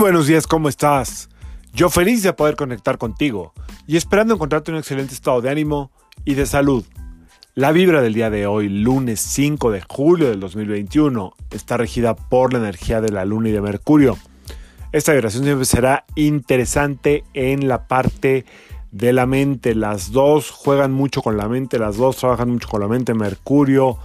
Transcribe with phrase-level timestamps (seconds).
[0.00, 1.28] buenos días, ¿cómo estás?
[1.74, 3.52] Yo feliz de poder conectar contigo
[3.86, 5.90] y esperando encontrarte en un excelente estado de ánimo
[6.24, 6.86] y de salud.
[7.54, 12.54] La vibra del día de hoy, lunes 5 de julio del 2021, está regida por
[12.54, 14.16] la energía de la Luna y de Mercurio.
[14.90, 18.46] Esta vibración siempre será interesante en la parte
[18.92, 19.74] de la mente.
[19.74, 23.12] Las dos juegan mucho con la mente, las dos trabajan mucho con la mente.
[23.12, 23.98] Mercurio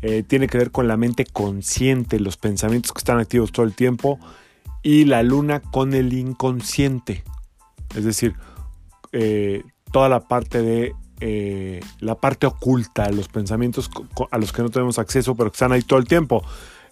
[0.00, 3.74] eh, tiene que ver con la mente consciente, los pensamientos que están activos todo el
[3.74, 4.18] tiempo
[4.82, 7.22] y la luna con el inconsciente.
[7.94, 8.34] Es decir,
[9.12, 13.90] eh, toda la parte de eh, la parte oculta, los pensamientos
[14.30, 16.42] a los que no tenemos acceso, pero que están ahí todo el tiempo.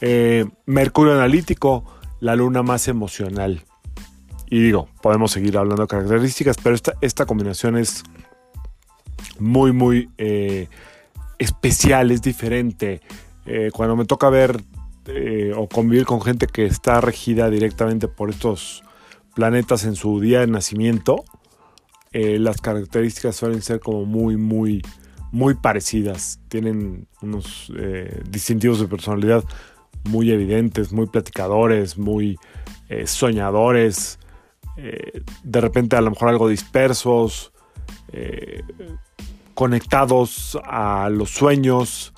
[0.00, 1.84] Eh, Mercurio analítico,
[2.20, 3.64] la luna más emocional.
[4.48, 8.04] Y digo, podemos seguir hablando de características, pero esta, esta combinación es
[9.38, 10.10] muy, muy
[11.38, 13.00] especial, es diferente.
[13.72, 14.62] cuando me toca ver
[15.06, 18.82] eh, o convivir con gente que está regida directamente por estos
[19.34, 21.24] planetas en su día de nacimiento,
[22.12, 24.80] eh, las características suelen ser como muy, muy,
[25.30, 26.40] muy parecidas.
[26.48, 29.44] Tienen unos eh, distintivos de personalidad
[30.04, 32.38] muy evidentes, muy platicadores, muy
[33.06, 34.18] soñadores,
[34.76, 37.52] de repente a lo mejor algo dispersos,
[39.54, 42.12] conectados a los sueños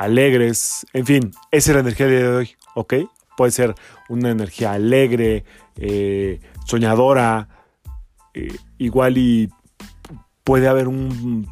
[0.00, 2.94] alegres, en fin, esa es la energía de hoy, ¿ok?
[3.36, 3.74] Puede ser
[4.08, 5.44] una energía alegre,
[5.76, 7.48] eh, soñadora,
[8.32, 9.50] eh, igual y
[10.42, 11.46] puede haber un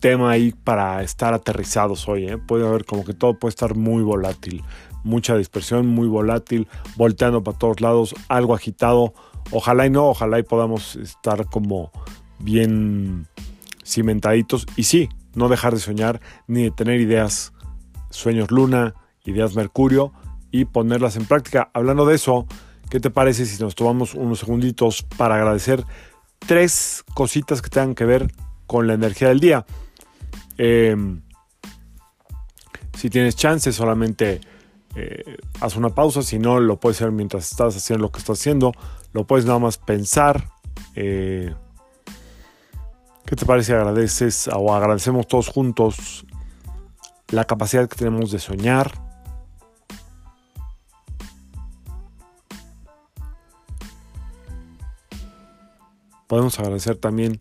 [0.00, 2.38] tema ahí para estar aterrizados hoy, ¿eh?
[2.38, 4.62] puede haber como que todo puede estar muy volátil,
[5.04, 9.12] mucha dispersión, muy volátil, volteando para todos lados, algo agitado,
[9.50, 11.92] ojalá y no, ojalá y podamos estar como
[12.38, 13.26] bien
[13.84, 17.51] cimentaditos y sí, no dejar de soñar ni de tener ideas
[18.12, 20.12] Sueños Luna, Ideas Mercurio
[20.50, 21.70] y ponerlas en práctica.
[21.72, 22.46] Hablando de eso,
[22.90, 25.84] ¿qué te parece si nos tomamos unos segunditos para agradecer
[26.38, 28.30] tres cositas que tengan que ver
[28.66, 29.66] con la energía del día?
[30.58, 31.22] Em,
[32.96, 34.40] si tienes chance, solamente
[34.94, 36.22] eh, haz una pausa.
[36.22, 38.72] Si no, lo puedes hacer mientras estás haciendo lo que estás haciendo.
[39.12, 40.48] Lo puedes nada más pensar.
[40.94, 41.54] Eh,
[43.24, 43.72] ¿Qué te parece?
[43.72, 46.26] Agradeces o agradecemos todos juntos
[47.32, 48.92] la capacidad que tenemos de soñar.
[56.26, 57.40] Podemos agradecer también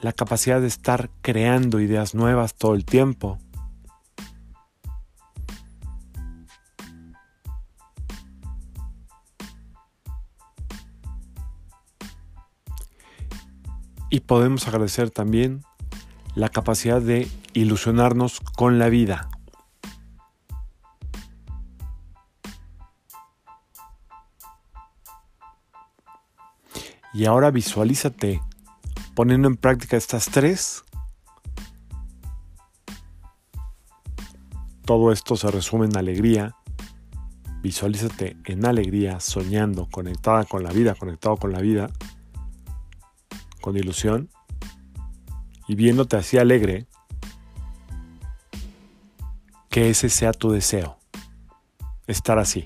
[0.00, 3.38] la capacidad de estar creando ideas nuevas todo el tiempo.
[14.08, 15.62] Y podemos agradecer también
[16.34, 17.28] la capacidad de
[17.60, 19.30] ilusionarnos con la vida.
[27.14, 28.42] Y ahora visualízate
[29.14, 30.84] poniendo en práctica estas tres.
[34.84, 36.54] Todo esto se resume en alegría.
[37.62, 41.90] Visualízate en alegría, soñando, conectada con la vida, conectado con la vida,
[43.62, 44.28] con ilusión
[45.66, 46.86] y viéndote así alegre,
[49.76, 50.96] que ese sea tu deseo,
[52.06, 52.64] estar así.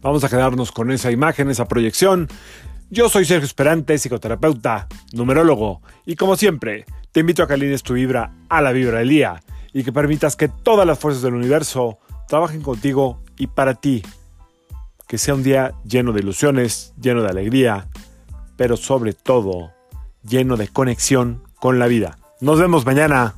[0.00, 2.28] Vamos a quedarnos con esa imagen, esa proyección.
[2.90, 7.94] Yo soy Sergio Esperante, psicoterapeuta, numerólogo, y como siempre, te invito a que alines tu
[7.94, 9.42] vibra a la vibra del día
[9.72, 11.98] y que permitas que todas las fuerzas del universo
[12.28, 14.00] trabajen contigo y para ti.
[15.08, 17.88] Que sea un día lleno de ilusiones, lleno de alegría,
[18.58, 19.72] pero sobre todo
[20.24, 22.18] lleno de conexión con la vida.
[22.40, 23.34] Nos vemos mañana.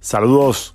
[0.00, 0.74] Saludos.